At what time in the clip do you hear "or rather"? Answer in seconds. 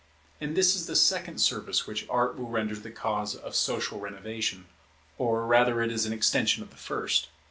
5.19-5.79